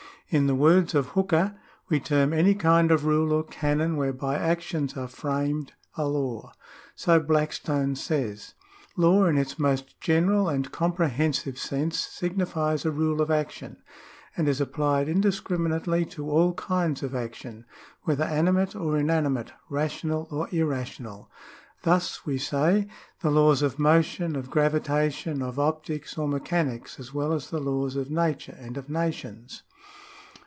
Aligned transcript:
In 0.33 0.47
the 0.47 0.55
words 0.55 0.95
of 0.95 1.07
Hooker,^" 1.07 1.57
we 1.89 1.99
term 1.99 2.31
any 2.31 2.55
kind 2.55 2.89
of 2.89 3.03
rule 3.03 3.33
or 3.33 3.43
canon 3.43 3.97
whereby 3.97 4.35
actions 4.37 4.95
are 4.95 5.09
framed 5.09 5.73
a 5.97 6.07
law." 6.07 6.53
So 6.95 7.19
Blackstone 7.19 7.97
says. 7.97 8.53
2" 8.95 9.01
Law, 9.01 9.25
in 9.25 9.37
its 9.37 9.59
most 9.59 9.99
general 9.99 10.47
and 10.47 10.71
comprehensive 10.71 11.59
sense, 11.59 11.99
signifies 11.99 12.85
a 12.85 12.91
rule 12.91 13.21
of 13.21 13.29
action, 13.29 13.83
and 14.37 14.47
is 14.47 14.61
applied 14.61 15.09
indiscriminately 15.09 16.05
to 16.15 16.29
all 16.29 16.53
kinds 16.53 17.03
of 17.03 17.13
action, 17.13 17.65
whether 18.03 18.23
animate 18.23 18.73
or 18.73 18.97
inanimate, 18.97 19.51
rational 19.67 20.29
or 20.31 20.47
irrational. 20.53 21.29
Thus 21.83 22.25
we 22.25 22.37
say, 22.37 22.87
the 23.19 23.31
laws 23.31 23.61
of 23.61 23.79
motion, 23.79 24.37
of 24.37 24.49
gravitation, 24.49 25.41
of 25.41 25.59
optics 25.59 26.17
or 26.17 26.29
mechanics, 26.29 27.01
as 27.01 27.13
well 27.13 27.33
as 27.33 27.49
the 27.49 27.59
laws 27.59 27.97
of 27.97 28.09
nature 28.09 28.55
and 28.57 28.77
of 28.77 28.89
nations." 28.89 29.63